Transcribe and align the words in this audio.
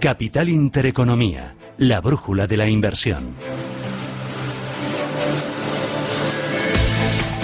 Capital 0.00 0.48
Intereconomía, 0.48 1.54
la 1.76 2.00
brújula 2.00 2.46
de 2.46 2.56
la 2.56 2.66
inversión. 2.66 3.34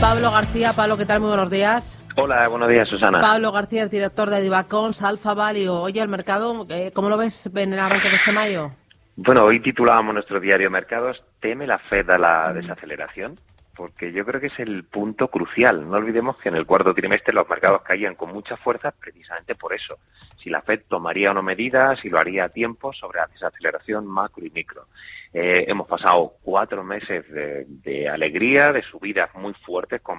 Pablo 0.01 0.31
García, 0.31 0.73
Pablo, 0.75 0.97
¿qué 0.97 1.05
tal? 1.05 1.21
Muy 1.21 1.29
buenos 1.29 1.51
días. 1.51 2.03
Hola, 2.17 2.49
buenos 2.49 2.71
días, 2.71 2.89
Susana. 2.89 3.21
Pablo 3.21 3.53
García, 3.53 3.83
el 3.83 3.91
director 3.91 4.31
de 4.31 4.41
Divacons, 4.41 5.03
Alfa 5.03 5.35
Value. 5.35 5.71
Oye, 5.71 6.01
el 6.01 6.09
mercado, 6.09 6.67
eh, 6.71 6.93
¿cómo 6.95 7.11
lo 7.11 7.19
ves 7.19 7.47
en 7.55 7.75
el 7.75 7.79
arranque 7.79 8.09
de 8.09 8.17
este 8.17 8.33
mayo? 8.33 8.71
Bueno, 9.17 9.45
hoy 9.45 9.61
titulábamos 9.61 10.15
nuestro 10.15 10.41
diario 10.41 10.71
Mercados, 10.71 11.23
¿teme 11.41 11.67
la 11.67 11.79
Fed 11.79 12.09
a 12.09 12.17
la 12.17 12.55
desaceleración? 12.55 13.39
Porque 13.77 14.11
yo 14.13 14.25
creo 14.25 14.41
que 14.41 14.47
es 14.47 14.59
el 14.59 14.85
punto 14.85 15.29
crucial. 15.29 15.89
No 15.89 15.99
olvidemos 15.99 16.37
que 16.39 16.49
en 16.49 16.57
el 16.57 16.67
cuarto 16.67 16.95
trimestre 16.95 17.35
los 17.35 17.49
mercados 17.49 17.83
caían 17.83 18.15
con 18.15 18.33
mucha 18.33 18.57
fuerza 18.57 18.91
precisamente 18.91 19.55
por 19.55 19.75
eso. 19.75 19.99
Si 20.43 20.49
la 20.49 20.63
Fed 20.63 20.83
tomaría 20.89 21.31
o 21.31 21.35
no 21.35 21.43
medidas, 21.43 21.99
si 22.01 22.09
lo 22.09 22.19
haría 22.19 22.47
a 22.47 22.49
tiempo 22.49 22.93
sobre 22.93 23.21
la 23.21 23.27
desaceleración 23.27 24.07
macro 24.07 24.45
y 24.45 24.51
micro. 24.51 24.87
Eh, 25.33 25.67
hemos 25.69 25.87
pasado 25.87 26.35
cuatro 26.43 26.83
meses 26.83 27.25
de, 27.29 28.09
alegría, 28.09 28.73
de 28.73 28.83
subidas 28.83 29.35
muy 29.35 29.53
fuertes 29.53 30.01
con 30.01 30.19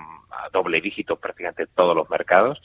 doble 0.54 0.80
dígito 0.80 1.16
prácticamente 1.16 1.66
todos 1.68 1.96
los 1.96 2.10
mercados 2.10 2.62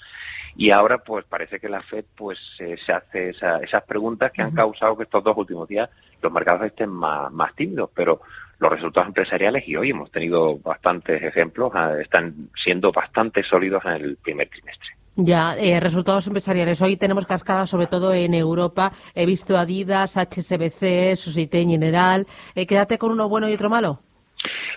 y 0.54 0.70
ahora 0.70 0.98
pues 0.98 1.24
parece 1.24 1.58
que 1.58 1.68
la 1.68 1.82
Fed 1.82 2.04
pues 2.14 2.38
se 2.58 2.92
hace 2.92 3.30
esas 3.30 3.84
preguntas 3.84 4.30
que 4.32 4.42
han 4.42 4.50
causado 4.50 4.96
que 4.96 5.04
estos 5.04 5.24
dos 5.24 5.36
últimos 5.36 5.66
días 5.66 5.88
los 6.20 6.30
mercados 6.30 6.66
estén 6.66 6.90
más, 6.90 7.32
más 7.32 7.54
tímidos, 7.54 7.90
pero 7.94 8.20
los 8.62 8.70
resultados 8.70 9.08
empresariales 9.08 9.66
y 9.66 9.76
hoy 9.76 9.90
hemos 9.90 10.10
tenido 10.10 10.58
bastantes 10.58 11.20
ejemplos, 11.22 11.72
ah, 11.74 11.94
están 12.00 12.48
siendo 12.62 12.92
bastante 12.92 13.42
sólidos 13.42 13.84
en 13.84 13.92
el 13.92 14.16
primer 14.16 14.48
trimestre. 14.48 14.88
Ya, 15.16 15.56
eh, 15.58 15.78
resultados 15.80 16.26
empresariales. 16.26 16.80
Hoy 16.80 16.96
tenemos 16.96 17.26
cascadas 17.26 17.68
sobre 17.68 17.86
todo 17.86 18.14
en 18.14 18.32
Europa. 18.32 18.92
He 19.14 19.26
visto 19.26 19.58
Adidas, 19.58 20.16
HSBC, 20.16 21.16
Societe 21.16 21.62
General. 21.66 22.26
Eh, 22.54 22.66
quédate 22.66 22.96
con 22.96 23.10
uno 23.10 23.28
bueno 23.28 23.50
y 23.50 23.52
otro 23.52 23.68
malo. 23.68 24.00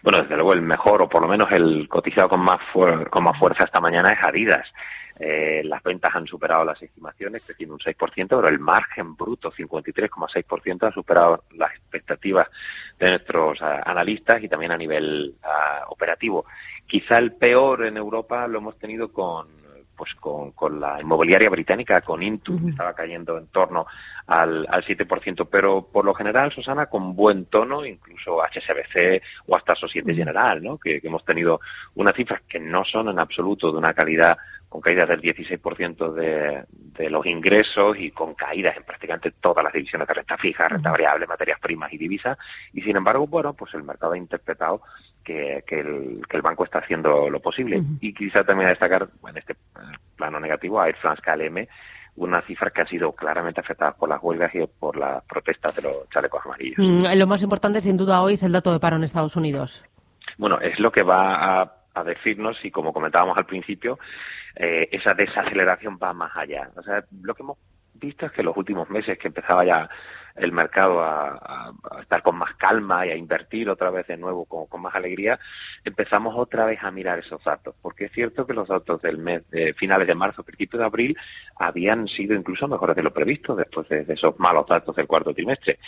Bueno, 0.03 0.21
desde 0.21 0.35
luego 0.35 0.53
el 0.53 0.61
mejor, 0.61 1.01
o 1.01 1.09
por 1.09 1.21
lo 1.21 1.27
menos 1.27 1.51
el 1.51 1.87
cotizado 1.87 2.29
con 2.29 2.41
más, 2.41 2.59
con 3.09 3.23
más 3.23 3.37
fuerza 3.39 3.63
esta 3.63 3.79
mañana 3.79 4.13
es 4.13 4.19
Adidas. 4.23 4.67
Eh, 5.17 5.61
las 5.63 5.81
ventas 5.81 6.13
han 6.13 6.27
superado 6.27 6.65
las 6.65 6.81
estimaciones, 6.81 7.45
creciendo 7.45 7.75
un 7.75 7.79
6%, 7.79 8.27
pero 8.27 8.47
el 8.49 8.59
margen 8.59 9.15
bruto, 9.15 9.51
53,6%, 9.51 10.87
ha 10.87 10.91
superado 10.91 11.43
las 11.51 11.71
expectativas 11.71 12.49
de 12.99 13.09
nuestros 13.11 13.61
ah, 13.61 13.81
analistas 13.85 14.43
y 14.43 14.49
también 14.49 14.73
a 14.73 14.77
nivel 14.77 15.35
ah, 15.43 15.85
operativo. 15.87 16.45
Quizá 16.85 17.17
el 17.17 17.33
peor 17.33 17.85
en 17.85 17.95
Europa 17.95 18.45
lo 18.47 18.59
hemos 18.59 18.77
tenido 18.77 19.11
con 19.11 19.64
pues 19.95 20.13
con, 20.15 20.51
con, 20.51 20.79
la 20.79 21.01
inmobiliaria 21.01 21.49
británica, 21.49 22.01
con 22.01 22.21
Intu, 22.21 22.57
que 22.57 22.71
estaba 22.71 22.93
cayendo 22.93 23.37
en 23.37 23.47
torno 23.47 23.85
al, 24.27 24.65
al 24.69 24.83
7%, 24.83 25.47
pero 25.49 25.87
por 25.91 26.05
lo 26.05 26.13
general, 26.13 26.51
Susana, 26.51 26.87
con 26.87 27.15
buen 27.15 27.45
tono, 27.45 27.85
incluso 27.85 28.41
HSBC 28.41 29.21
o 29.47 29.55
hasta 29.55 29.75
Societe 29.75 30.13
General, 30.13 30.61
¿no? 30.61 30.77
que 30.77 30.99
hemos 31.03 31.23
tenido 31.23 31.59
unas 31.95 32.15
cifras 32.15 32.41
que 32.47 32.59
no 32.59 32.83
son 32.83 33.09
en 33.09 33.19
absoluto 33.19 33.71
de 33.71 33.77
una 33.77 33.93
calidad 33.93 34.37
con 34.75 34.81
caídas 34.81 35.07
del 35.07 35.21
16% 35.21 36.11
de, 36.11 36.65
de 36.69 37.09
los 37.09 37.25
ingresos 37.25 37.95
y 37.97 38.11
con 38.11 38.33
caídas 38.33 38.75
en 38.75 38.83
prácticamente 38.83 39.31
todas 39.39 39.63
las 39.63 39.71
divisiones 39.71 40.05
de 40.05 40.13
renta 40.13 40.37
fija, 40.37 40.67
renta 40.67 40.91
variable, 40.91 41.25
materias 41.27 41.61
primas 41.61 41.93
y 41.93 41.97
divisas. 41.97 42.37
Y 42.73 42.81
sin 42.81 42.97
embargo, 42.97 43.25
bueno, 43.25 43.53
pues 43.53 43.73
el 43.73 43.83
mercado 43.83 44.11
ha 44.11 44.17
interpretado 44.17 44.81
que, 45.23 45.63
que, 45.65 45.79
el, 45.79 46.21
que 46.29 46.35
el 46.35 46.41
banco 46.41 46.65
está 46.65 46.79
haciendo 46.79 47.29
lo 47.29 47.39
posible. 47.39 47.81
Y 48.01 48.13
quizá 48.13 48.43
también 48.43 48.67
a 48.67 48.71
destacar, 48.71 49.07
en 49.29 49.37
este 49.37 49.55
plano 50.17 50.41
negativo, 50.41 50.81
a 50.81 50.87
Air 50.87 50.97
France 50.97 51.21
KLM, 51.21 51.67
una 52.17 52.41
cifra 52.41 52.69
que 52.69 52.81
ha 52.81 52.85
sido 52.85 53.13
claramente 53.13 53.61
afectada 53.61 53.93
por 53.93 54.09
las 54.09 54.21
huelgas 54.21 54.53
y 54.55 54.59
por 54.67 54.97
las 54.97 55.23
protestas 55.23 55.73
de 55.77 55.83
los 55.83 56.09
chalecos 56.09 56.45
amarillos. 56.45 56.79
Mm, 56.79 57.17
lo 57.17 57.27
más 57.27 57.41
importante, 57.41 57.79
sin 57.79 57.95
duda, 57.95 58.21
hoy 58.21 58.33
es 58.33 58.43
el 58.43 58.51
dato 58.51 58.73
de 58.73 58.81
paro 58.81 58.97
en 58.97 59.05
Estados 59.05 59.37
Unidos. 59.37 59.85
Bueno, 60.37 60.59
es 60.59 60.77
lo 60.81 60.91
que 60.91 61.01
va 61.01 61.61
a 61.61 61.84
a 61.95 62.03
decirnos 62.03 62.57
y 62.63 62.71
como 62.71 62.93
comentábamos 62.93 63.37
al 63.37 63.45
principio, 63.45 63.97
eh, 64.55 64.89
esa 64.91 65.13
desaceleración 65.13 65.97
va 66.01 66.13
más 66.13 66.35
allá. 66.35 66.69
O 66.75 66.83
sea, 66.83 67.03
lo 67.21 67.33
que 67.33 67.43
hemos 67.43 67.57
visto 67.99 68.25
es 68.25 68.31
que 68.31 68.43
los 68.43 68.55
últimos 68.55 68.89
meses 68.89 69.17
que 69.17 69.27
empezaba 69.27 69.65
ya 69.65 69.89
el 70.35 70.51
mercado 70.51 71.01
a, 71.01 71.71
estar 72.01 72.21
con 72.21 72.35
más 72.35 72.53
calma 72.55 73.05
y 73.05 73.09
a 73.09 73.15
invertir 73.15 73.69
otra 73.69 73.89
vez 73.89 74.05
de 74.07 74.17
nuevo 74.17 74.45
con, 74.45 74.81
más 74.81 74.93
alegría, 74.93 75.39
empezamos 75.83 76.35
otra 76.37 76.65
vez 76.65 76.83
a 76.83 76.91
mirar 76.91 77.19
esos 77.19 77.43
datos, 77.43 77.75
porque 77.81 78.05
es 78.05 78.11
cierto 78.11 78.45
que 78.45 78.53
los 78.53 78.67
datos 78.67 79.01
del 79.01 79.17
mes 79.17 79.49
de 79.49 79.73
finales 79.73 80.07
de 80.07 80.15
marzo, 80.15 80.43
principios 80.43 80.79
de 80.79 80.85
abril, 80.85 81.17
habían 81.57 82.07
sido 82.07 82.35
incluso 82.35 82.67
mejores 82.67 82.95
de 82.95 83.03
lo 83.03 83.13
previsto 83.13 83.55
después 83.55 83.87
de, 83.87 84.05
esos 84.09 84.37
malos 84.39 84.67
datos 84.67 84.95
del 84.95 85.07
cuarto 85.07 85.33
trimestre. 85.33 85.79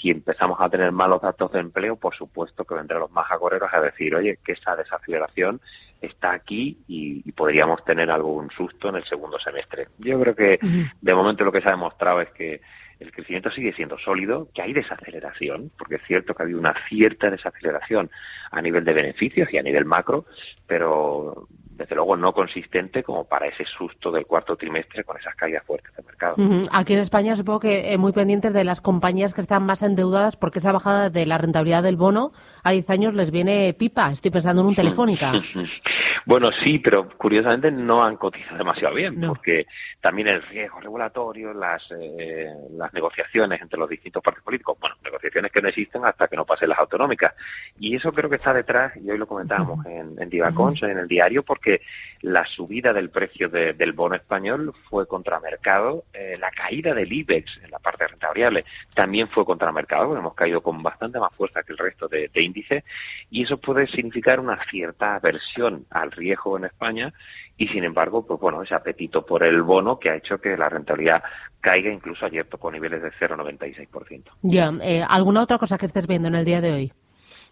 Si 0.00 0.10
empezamos 0.10 0.60
a 0.60 0.68
tener 0.68 0.90
malos 0.90 1.22
datos 1.22 1.52
de 1.52 1.60
empleo, 1.60 1.96
por 1.96 2.14
supuesto 2.14 2.64
que 2.64 2.74
vendrán 2.74 3.00
los 3.00 3.12
más 3.12 3.30
agoreros 3.30 3.70
a 3.72 3.80
decir, 3.80 4.14
oye, 4.14 4.38
que 4.44 4.52
esa 4.52 4.74
desaceleración 4.74 5.60
está 6.06 6.32
aquí 6.32 6.78
y, 6.88 7.30
podríamos 7.32 7.84
tener 7.84 8.10
algún 8.10 8.50
susto 8.50 8.88
en 8.88 8.96
el 8.96 9.04
segundo 9.04 9.38
semestre. 9.38 9.88
Yo 9.98 10.18
creo 10.20 10.34
que 10.34 10.58
de 11.00 11.14
momento 11.14 11.44
lo 11.44 11.52
que 11.52 11.60
se 11.60 11.68
ha 11.68 11.72
demostrado 11.72 12.22
es 12.22 12.30
que 12.30 12.60
el 12.98 13.12
crecimiento 13.12 13.50
sigue 13.50 13.74
siendo 13.74 13.98
sólido, 13.98 14.48
que 14.54 14.62
hay 14.62 14.72
desaceleración, 14.72 15.70
porque 15.76 15.96
es 15.96 16.02
cierto 16.06 16.34
que 16.34 16.42
ha 16.42 16.44
habido 16.44 16.60
una 16.60 16.74
cierta 16.88 17.30
desaceleración 17.30 18.10
a 18.50 18.62
nivel 18.62 18.84
de 18.84 18.94
beneficios 18.94 19.52
y 19.52 19.58
a 19.58 19.62
nivel 19.62 19.84
macro, 19.84 20.24
pero 20.66 21.46
desde 21.76 21.94
luego 21.94 22.16
no 22.16 22.32
consistente 22.32 23.02
como 23.02 23.24
para 23.24 23.46
ese 23.46 23.64
susto 23.64 24.10
del 24.10 24.26
cuarto 24.26 24.56
trimestre 24.56 25.04
con 25.04 25.18
esas 25.18 25.34
caídas 25.34 25.62
fuertes 25.64 25.94
del 25.94 26.06
mercado. 26.06 26.36
Aquí 26.72 26.94
en 26.94 27.00
España 27.00 27.36
supongo 27.36 27.60
que 27.60 27.92
eh, 27.92 27.98
muy 27.98 28.12
pendientes 28.12 28.52
de 28.54 28.64
las 28.64 28.80
compañías 28.80 29.34
que 29.34 29.42
están 29.42 29.64
más 29.66 29.82
endeudadas 29.82 30.36
porque 30.36 30.60
esa 30.60 30.72
bajada 30.72 31.10
de 31.10 31.26
la 31.26 31.38
rentabilidad 31.38 31.82
del 31.82 31.96
bono 31.96 32.32
a 32.62 32.70
10 32.70 32.88
años 32.90 33.14
les 33.14 33.30
viene 33.30 33.74
pipa. 33.78 34.10
Estoy 34.10 34.30
pensando 34.30 34.62
en 34.62 34.68
un 34.68 34.74
Telefónica. 34.74 35.32
bueno, 36.26 36.50
sí, 36.64 36.78
pero 36.78 37.08
curiosamente 37.16 37.70
no 37.70 38.02
han 38.02 38.16
cotizado 38.16 38.56
demasiado 38.56 38.94
bien 38.94 39.20
porque 39.26 39.66
también 40.00 40.28
el 40.28 40.42
riesgo 40.42 40.80
regulatorio, 40.80 41.52
las, 41.52 41.82
eh, 41.90 42.48
las 42.72 42.92
negociaciones 42.94 43.60
entre 43.60 43.78
los 43.78 43.88
distintos 43.88 44.22
partidos 44.22 44.44
políticos, 44.44 44.78
bueno, 44.80 44.96
negociaciones 45.04 45.52
que 45.52 45.60
no 45.60 45.68
existen 45.68 46.04
hasta 46.04 46.28
que 46.28 46.36
no 46.36 46.46
pasen 46.46 46.70
las 46.70 46.78
autonómicas. 46.78 47.34
Y 47.78 47.96
eso 47.96 48.12
creo 48.12 48.30
que 48.30 48.36
está 48.36 48.54
detrás, 48.54 48.96
y 48.96 49.10
hoy 49.10 49.18
lo 49.18 49.26
comentábamos 49.26 49.84
en, 49.86 50.20
en 50.20 50.28
Divacons, 50.30 50.82
en 50.82 50.98
el 50.98 51.08
diario, 51.08 51.42
porque 51.42 51.65
que 51.66 51.82
la 52.22 52.46
subida 52.46 52.92
del 52.92 53.10
precio 53.10 53.48
del 53.48 53.92
bono 53.92 54.14
español 54.14 54.72
fue 54.88 55.06
contramercado, 55.06 56.04
eh, 56.14 56.36
la 56.40 56.50
caída 56.50 56.94
del 56.94 57.12
IBEX 57.12 57.58
en 57.62 57.70
la 57.72 57.80
parte 57.80 58.04
de 58.04 58.08
renta 58.08 58.28
variable 58.28 58.64
también 58.94 59.28
fue 59.28 59.44
contramercado, 59.44 60.16
hemos 60.16 60.34
caído 60.34 60.60
con 60.60 60.80
bastante 60.82 61.18
más 61.18 61.34
fuerza 61.34 61.64
que 61.64 61.72
el 61.72 61.78
resto 61.78 62.08
de, 62.08 62.30
índices 62.34 62.84
y 63.30 63.42
eso 63.42 63.58
puede 63.58 63.88
significar 63.88 64.38
una 64.38 64.58
cierta 64.70 65.16
aversión 65.16 65.86
al 65.90 66.12
riesgo 66.12 66.56
en 66.56 66.66
España 66.66 67.12
y 67.56 67.66
sin 67.68 67.82
embargo, 67.82 68.24
pues 68.24 68.38
bueno, 68.40 68.62
ese 68.62 68.74
apetito 68.74 69.26
por 69.26 69.42
el 69.42 69.62
bono 69.62 69.98
que 69.98 70.10
ha 70.10 70.16
hecho 70.16 70.38
que 70.38 70.56
la 70.56 70.68
rentabilidad 70.68 71.22
caiga 71.60 71.92
incluso 71.92 72.26
ayer 72.26 72.46
tocó 72.46 72.70
niveles 72.70 73.02
de 73.02 73.10
0,96%. 73.12 74.24
Ya, 74.42 74.72
eh, 74.82 75.02
¿alguna 75.08 75.42
otra 75.42 75.58
cosa 75.58 75.78
que 75.78 75.86
estés 75.86 76.06
viendo 76.06 76.28
en 76.28 76.36
el 76.36 76.44
día 76.44 76.60
de 76.60 76.72
hoy? 76.72 76.92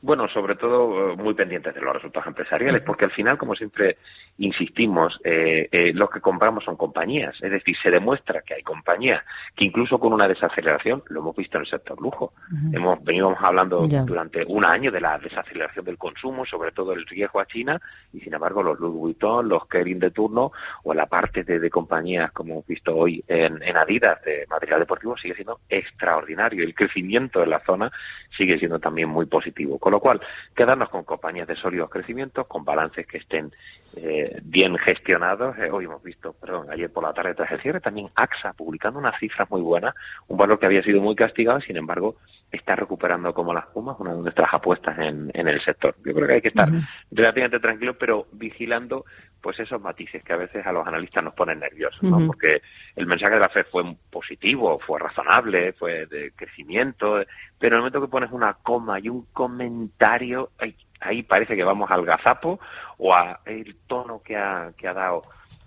Bueno, 0.04 0.28
sobre 0.28 0.54
todo 0.56 1.12
eh, 1.12 1.16
muy 1.16 1.32
pendientes 1.32 1.74
de 1.74 1.80
los 1.80 1.94
resultados 1.94 2.26
empresariales, 2.26 2.82
porque 2.82 3.06
al 3.06 3.10
final, 3.10 3.38
como 3.38 3.54
siempre 3.54 3.96
insistimos, 4.36 5.18
eh, 5.24 5.66
eh, 5.72 5.92
lo 5.94 6.10
que 6.10 6.20
compramos 6.20 6.64
son 6.64 6.76
compañías. 6.76 7.34
Es 7.40 7.50
decir, 7.50 7.74
se 7.82 7.90
demuestra 7.90 8.42
que 8.42 8.52
hay 8.52 8.62
compañías 8.62 9.24
que 9.56 9.64
incluso 9.64 9.98
con 9.98 10.12
una 10.12 10.28
desaceleración, 10.28 11.02
lo 11.08 11.20
hemos 11.20 11.34
visto 11.34 11.56
en 11.56 11.62
el 11.62 11.70
sector 11.70 11.98
lujo. 12.02 12.34
Hemos 12.74 13.02
venido 13.02 13.34
hablando 13.40 13.88
durante 13.88 14.44
un 14.46 14.66
año 14.66 14.92
de 14.92 15.00
la 15.00 15.16
desaceleración 15.16 15.86
del 15.86 15.96
consumo, 15.96 16.44
sobre 16.44 16.72
todo 16.72 16.92
el 16.92 17.06
riesgo 17.06 17.40
a 17.40 17.46
China, 17.46 17.80
y 18.12 18.20
sin 18.20 18.34
embargo 18.34 18.62
los 18.62 18.78
Louis 18.78 18.94
Vuitton, 18.94 19.48
los 19.48 19.66
Kering 19.68 20.00
de 20.00 20.10
turno 20.10 20.52
o 20.82 20.92
la 20.92 21.06
parte 21.06 21.44
de, 21.44 21.70
compañías 21.70 22.30
como 22.32 22.52
hemos 22.54 22.66
visto 22.66 22.94
hoy 22.94 23.24
en, 23.26 23.62
en 23.62 23.76
Adidas 23.78 24.22
de 24.22 24.46
material 24.50 24.80
deportivo 24.80 25.16
sigue 25.16 25.34
siendo 25.34 25.60
extraordinario. 25.68 26.62
El 26.62 26.74
crecimiento 26.74 27.40
de 27.40 27.46
la 27.46 27.60
zona 27.60 27.90
sigue 28.36 28.58
siendo 28.58 28.78
también 28.78 29.08
muy 29.08 29.24
positivo 29.24 29.78
lo 29.94 30.00
cual, 30.00 30.20
quedarnos 30.55 30.88
con 30.88 31.05
compañías 31.05 31.49
de 31.49 31.56
sólidos 31.56 31.91
crecimientos, 31.91 32.46
con 32.46 32.64
balances 32.64 33.06
que 33.06 33.19
estén 33.19 33.52
eh, 33.96 34.41
bien 34.43 34.76
gestionados. 34.76 35.56
Eh, 35.58 35.70
hoy 35.70 35.85
hemos 35.85 36.02
visto, 36.02 36.32
perdón, 36.35 36.70
ayer 36.70 36.93
por 36.93 37.05
la 37.05 37.12
tarde 37.12 37.35
tras 37.35 37.52
el 37.52 37.61
cierre, 37.61 37.81
también 37.81 38.11
AXA 38.14 38.52
publicando 38.52 38.99
unas 38.99 39.19
cifras 39.19 39.49
muy 39.50 39.62
buenas, 39.62 39.94
un 40.29 40.37
valor 40.37 40.58
que 40.58 40.67
había 40.67 40.82
sido 40.82 41.00
muy 41.00 41.14
castigado, 41.14 41.61
sin 41.61 41.76
embargo, 41.76 42.17
está 42.50 42.76
recuperando 42.76 43.32
como 43.35 43.55
las 43.55 43.67
pumas, 43.67 43.96
una 43.99 44.14
de 44.14 44.23
nuestras 44.23 44.52
apuestas 44.52 44.99
en, 44.99 45.31
en 45.35 45.49
el 45.49 45.62
sector. 45.64 45.94
Yo 46.05 46.14
creo 46.14 46.26
que 46.26 46.35
hay 46.35 46.43
que 46.43 46.49
estar 46.49 46.69
relativamente 47.11 47.61
tranquilo, 47.61 47.94
pero 47.99 48.26
vigilando 48.32 49.05
pues 49.44 49.61
esos 49.61 49.79
matices 49.79 50.25
que 50.25 50.32
a 50.32 50.38
veces 50.38 50.67
a 50.67 50.73
los 50.73 50.87
analistas 50.87 51.23
nos 51.23 51.35
ponen 51.35 51.61
nerviosos, 51.61 52.02
¿no? 52.02 52.26
Porque 52.26 52.62
el 52.96 53.06
mensaje 53.06 53.35
de 53.35 53.41
la 53.41 53.50
FED 53.50 53.67
fue 53.70 53.85
positivo, 54.11 54.79
fue 54.79 54.99
razonable, 54.99 55.75
fue 55.75 56.06
de 56.06 56.32
crecimiento, 56.35 57.23
pero 57.58 57.75
en 57.75 57.75
el 57.75 57.79
momento 57.81 58.00
que 58.00 58.08
pones 58.08 58.32
una 58.32 58.55
coma 58.55 58.99
y 58.99 59.11
un 59.11 59.26
comentario, 59.35 60.52
ahí, 60.99 61.23
parece 61.25 61.56
que 61.56 61.62
vamos 61.62 61.91
al 61.91 62.06
gazapo 62.06 62.58
o 62.96 63.14
a 63.14 63.41
el 63.44 63.76
tono 63.87 64.23
que 64.25 64.35
ha, 64.35 64.73
que 64.79 64.88
ha 64.88 64.94
dado 64.94 65.20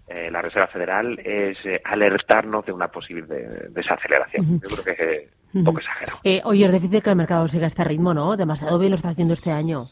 eh, 0.07 0.31
la 0.31 0.41
Reserva 0.41 0.65
Federal 0.69 1.19
es 1.19 1.63
eh, 1.63 1.79
alertarnos 1.85 2.65
de 2.65 2.71
una 2.71 2.87
posible 2.87 3.27
desaceleración. 3.69 4.59
Yo 4.59 4.69
creo 4.69 4.83
que 4.83 5.13
es 5.13 5.29
un 5.53 5.63
poco 5.63 5.81
exagerado. 5.81 6.17
Eh, 6.23 6.41
oye, 6.45 6.65
es 6.65 6.71
difícil 6.71 7.03
que 7.03 7.11
el 7.11 7.15
mercado 7.15 7.47
siga 7.47 7.65
a 7.65 7.67
este 7.67 7.83
ritmo, 7.83 8.15
¿no? 8.15 8.35
Demasiado 8.37 8.79
bien 8.79 8.89
lo 8.89 8.95
está 8.95 9.09
haciendo 9.09 9.35
este 9.35 9.51
año. 9.51 9.91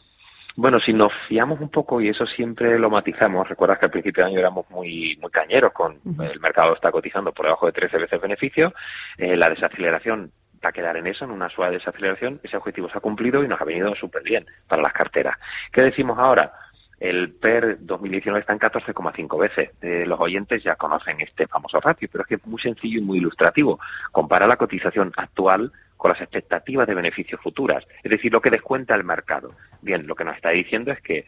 Bueno, 0.56 0.80
si 0.80 0.94
nos 0.94 1.12
fiamos 1.28 1.60
un 1.60 1.68
poco, 1.68 2.00
y 2.00 2.08
eso 2.08 2.26
siempre 2.26 2.78
lo 2.78 2.88
matizamos, 2.88 3.46
recuerdas 3.46 3.78
que 3.78 3.84
al 3.84 3.90
principio 3.90 4.24
de 4.24 4.30
año 4.30 4.38
éramos 4.38 4.68
muy, 4.70 5.16
muy 5.20 5.30
cañeros 5.30 5.72
con 5.72 6.00
el 6.18 6.40
mercado 6.40 6.74
está 6.74 6.90
cotizando 6.90 7.32
por 7.32 7.44
debajo 7.44 7.66
de 7.66 7.72
13 7.72 7.98
veces 7.98 8.20
beneficio, 8.20 8.72
eh, 9.18 9.36
la 9.36 9.50
desaceleración 9.50 10.32
va 10.64 10.70
a 10.70 10.72
quedar 10.72 10.96
en 10.96 11.06
eso, 11.06 11.26
en 11.26 11.30
una 11.30 11.50
suave 11.50 11.76
desaceleración, 11.76 12.40
ese 12.42 12.56
objetivo 12.56 12.88
se 12.88 12.96
ha 12.96 13.02
cumplido 13.02 13.44
y 13.44 13.48
nos 13.48 13.60
ha 13.60 13.64
venido 13.64 13.94
súper 13.94 14.22
bien 14.22 14.46
para 14.66 14.82
las 14.82 14.94
carteras. 14.94 15.36
¿Qué 15.70 15.82
decimos 15.82 16.18
ahora? 16.18 16.50
El 16.98 17.32
PER 17.32 17.78
2019 17.80 18.40
está 18.40 18.52
en 18.52 18.58
14,5 18.58 19.38
veces. 19.38 19.70
Eh, 19.82 20.04
los 20.06 20.18
oyentes 20.18 20.62
ya 20.62 20.76
conocen 20.76 21.20
este 21.20 21.46
famoso 21.46 21.78
ratio, 21.78 22.08
pero 22.10 22.22
es 22.22 22.28
que 22.28 22.34
es 22.36 22.46
muy 22.46 22.60
sencillo 22.60 22.98
y 23.00 23.02
muy 23.02 23.18
ilustrativo. 23.18 23.78
Compara 24.12 24.46
la 24.46 24.56
cotización 24.56 25.12
actual 25.16 25.72
con 25.96 26.10
las 26.12 26.20
expectativas 26.20 26.86
de 26.86 26.94
beneficios 26.94 27.40
futuras, 27.40 27.84
es 28.02 28.10
decir, 28.10 28.32
lo 28.32 28.40
que 28.40 28.50
descuenta 28.50 28.94
el 28.94 29.04
mercado. 29.04 29.52
Bien, 29.80 30.06
lo 30.06 30.14
que 30.14 30.24
nos 30.24 30.36
está 30.36 30.50
diciendo 30.50 30.92
es 30.92 31.00
que 31.00 31.24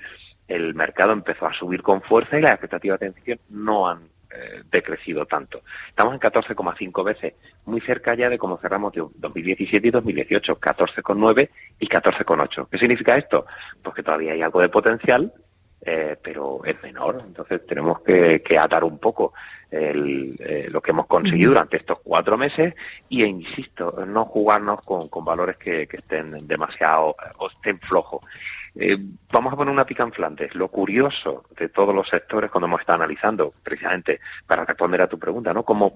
el 0.46 0.74
mercado 0.74 1.12
empezó 1.12 1.46
a 1.46 1.54
subir 1.54 1.82
con 1.82 2.02
fuerza 2.02 2.38
y 2.38 2.42
las 2.42 2.52
expectativas 2.52 3.00
de 3.00 3.06
beneficios 3.06 3.40
no 3.50 3.88
han 3.88 4.08
eh, 4.30 4.62
decrecido 4.70 5.26
tanto. 5.26 5.62
Estamos 5.88 6.14
en 6.14 6.20
14,5 6.20 7.04
veces, 7.04 7.34
muy 7.64 7.80
cerca 7.80 8.14
ya 8.14 8.28
de 8.28 8.38
cómo 8.38 8.58
cerramos 8.58 8.92
de 8.92 9.02
2017 9.14 9.88
y 9.88 9.90
2018, 9.90 10.60
14,9 10.60 11.48
y 11.80 11.88
14,8. 11.88 12.68
¿Qué 12.70 12.78
significa 12.78 13.16
esto? 13.16 13.46
Pues 13.82 13.94
que 13.94 14.02
todavía 14.02 14.32
hay 14.32 14.42
algo 14.42 14.60
de 14.60 14.68
potencial, 14.68 15.32
eh, 15.90 16.18
pero 16.22 16.60
es 16.64 16.82
menor. 16.82 17.18
Entonces 17.26 17.66
tenemos 17.66 18.02
que, 18.02 18.42
atar 18.58 18.84
un 18.84 18.98
poco 18.98 19.32
eh, 19.70 20.68
lo 20.70 20.82
que 20.82 20.90
hemos 20.90 21.06
conseguido 21.06 21.52
durante 21.52 21.78
estos 21.78 22.00
cuatro 22.04 22.36
meses 22.36 22.74
y, 23.08 23.22
e 23.22 23.26
insisto, 23.26 24.04
no 24.06 24.26
jugarnos 24.26 24.82
con, 24.82 25.08
valores 25.24 25.56
que, 25.56 25.88
estén 25.90 26.46
demasiado 26.46 27.16
o 27.38 27.48
estén 27.48 27.78
flojos. 27.80 28.20
Eh, 28.74 28.98
vamos 29.32 29.52
a 29.52 29.56
poner 29.56 29.72
una 29.72 29.86
pica 29.86 30.02
en 30.02 30.12
Flandes. 30.12 30.54
Lo 30.54 30.68
curioso 30.68 31.44
de 31.58 31.70
todos 31.70 31.94
los 31.94 32.06
sectores 32.06 32.50
cuando 32.50 32.66
hemos 32.66 32.80
estado 32.80 32.96
analizando, 32.96 33.54
precisamente 33.62 34.20
para 34.46 34.66
responder 34.66 35.00
a 35.00 35.08
tu 35.08 35.18
pregunta, 35.18 35.54
¿no? 35.54 35.62
Como, 35.62 35.90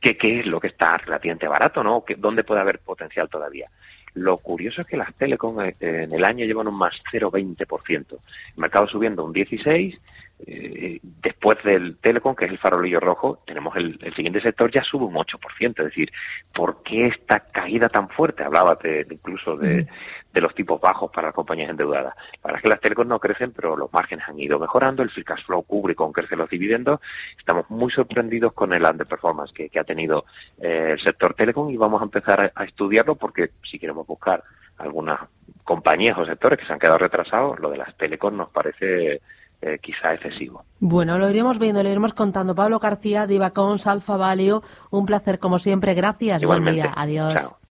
¿qué, 0.00 0.16
¿Qué 0.16 0.40
es 0.40 0.46
lo 0.46 0.58
que 0.58 0.66
está 0.66 0.96
relativamente 0.96 1.46
barato, 1.46 1.84
¿no? 1.84 2.04
¿Dónde 2.18 2.42
puede 2.42 2.60
haber 2.60 2.80
potencial 2.80 3.28
todavía? 3.28 3.70
Lo 4.14 4.38
curioso 4.38 4.80
es 4.80 4.86
que 4.86 4.96
las 4.96 5.14
telecom 5.14 5.60
eh, 5.60 5.74
en 5.80 6.12
el 6.12 6.24
año 6.24 6.44
llevan 6.44 6.68
un 6.68 6.76
más 6.76 6.94
0,20%. 7.12 8.06
El 8.10 8.18
mercado 8.56 8.88
subiendo 8.88 9.24
un 9.24 9.32
16%, 9.32 9.98
eh, 10.46 11.00
después 11.02 11.62
del 11.64 11.96
telecom, 11.98 12.34
que 12.34 12.46
es 12.46 12.50
el 12.50 12.58
farolillo 12.58 13.00
rojo, 13.00 13.42
tenemos 13.46 13.76
el, 13.76 13.98
siguiente 14.14 14.40
sector 14.40 14.70
ya 14.70 14.82
sube 14.82 15.04
un 15.04 15.14
8%. 15.14 15.78
Es 15.78 15.84
decir, 15.84 16.12
¿por 16.54 16.82
qué 16.82 17.06
esta 17.06 17.40
caída 17.40 17.88
tan 17.88 18.08
fuerte? 18.08 18.44
Hablaba 18.44 18.78
incluso 19.10 19.56
de, 19.56 19.86
los 20.34 20.54
tipos 20.54 20.80
bajos 20.80 21.10
para 21.10 21.28
las 21.28 21.34
compañías 21.34 21.70
endeudadas. 21.70 22.14
La 22.42 22.48
verdad 22.48 22.58
es 22.58 22.62
que 22.62 22.68
las 22.68 22.80
telecom 22.80 23.08
no 23.08 23.18
crecen, 23.18 23.52
pero 23.52 23.76
los 23.76 23.92
márgenes 23.92 24.28
han 24.28 24.38
ido 24.38 24.58
mejorando, 24.58 25.02
el 25.02 25.10
free 25.10 25.24
cash 25.24 25.44
flow 25.44 25.62
cubre 25.62 25.94
con 25.94 26.12
crece 26.12 26.36
los 26.36 26.48
dividendos. 26.48 27.00
Estamos 27.38 27.68
muy 27.70 27.90
sorprendidos 27.90 28.52
con 28.52 28.72
el 28.72 28.84
underperformance 28.84 29.52
que, 29.52 29.68
que 29.68 29.78
ha 29.78 29.84
tenido 29.84 30.24
eh, 30.60 30.92
el 30.92 31.00
sector 31.00 31.34
telecom 31.34 31.70
y 31.70 31.76
vamos 31.76 32.00
a 32.00 32.04
empezar 32.04 32.52
a 32.54 32.64
estudiarlo 32.64 33.16
porque 33.16 33.50
si 33.70 33.78
queremos 33.78 34.06
buscar 34.06 34.42
algunas 34.78 35.20
compañías 35.64 36.16
o 36.18 36.24
sectores 36.24 36.58
que 36.58 36.66
se 36.66 36.72
han 36.72 36.78
quedado 36.78 36.98
retrasados, 36.98 37.60
lo 37.60 37.70
de 37.70 37.76
las 37.76 37.96
telecom 37.96 38.36
nos 38.36 38.48
parece 38.50 39.20
eh, 39.62 39.78
quizá 39.80 40.14
excesivo. 40.14 40.64
Bueno, 40.78 41.18
lo 41.18 41.28
iremos 41.28 41.58
viendo, 41.58 41.82
lo 41.82 41.88
iremos 41.88 42.14
contando. 42.14 42.54
Pablo 42.54 42.78
García, 42.78 43.26
Divacons, 43.26 43.86
Alfa 43.86 44.16
Valio, 44.16 44.62
un 44.90 45.06
placer 45.06 45.38
como 45.38 45.58
siempre. 45.58 45.94
Gracias, 45.94 46.42
buen 46.42 46.64
día. 46.64 46.92
Adiós. 46.96 47.52